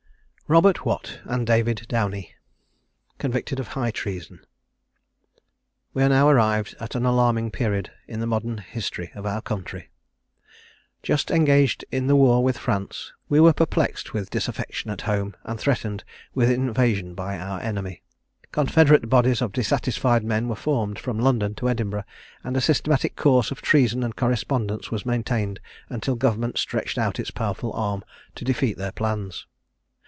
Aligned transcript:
ROBERT 0.51 0.85
WATT 0.85 1.21
AND 1.23 1.47
DAVID 1.47 1.85
DOWNIE. 1.87 2.33
CONVICTED 3.19 3.61
OF 3.61 3.69
HIGH 3.69 3.91
TREASON. 3.91 4.45
We 5.93 6.03
are 6.03 6.09
now 6.09 6.27
arrived 6.27 6.75
at 6.77 6.93
an 6.93 7.05
alarming 7.05 7.51
period 7.51 7.89
in 8.05 8.19
the 8.19 8.27
modern 8.27 8.57
history 8.57 9.13
of 9.15 9.25
our 9.25 9.41
country. 9.41 9.91
Just 11.03 11.31
engaged 11.31 11.85
in 11.89 12.07
the 12.07 12.17
war 12.17 12.43
with 12.43 12.57
France, 12.57 13.13
we 13.29 13.39
were 13.39 13.53
perplexed 13.53 14.11
with 14.11 14.29
disaffection 14.29 14.91
at 14.91 15.03
home, 15.07 15.37
and 15.45 15.57
threatened 15.57 16.03
with 16.35 16.51
invasion 16.51 17.15
by 17.15 17.39
our 17.39 17.61
enemy. 17.61 18.01
Confederate 18.51 19.07
bodies 19.07 19.41
of 19.41 19.53
dissatisfied 19.53 20.25
men 20.25 20.49
were 20.49 20.55
formed, 20.57 20.99
from 20.99 21.17
London 21.17 21.55
to 21.55 21.69
Edinburgh, 21.69 22.03
and 22.43 22.57
a 22.57 22.59
systematic 22.61 23.15
course 23.15 23.51
of 23.51 23.61
treason 23.61 24.03
and 24.03 24.17
correspondence 24.17 24.91
was 24.91 25.05
maintained 25.05 25.61
until 25.87 26.15
government 26.15 26.57
stretched 26.57 26.97
out 26.97 27.21
its 27.21 27.31
powerful 27.31 27.71
arm 27.71 28.03
to 28.35 28.43
defeat 28.43 28.75
their 28.77 28.91
plans. 28.91 29.47